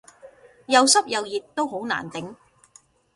[0.65, 2.33] 又濕又熱都好難頂